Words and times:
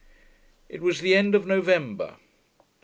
It 0.67 0.81
was 0.81 0.99
the 1.01 1.13
end 1.13 1.35
of 1.35 1.45
November. 1.45 2.15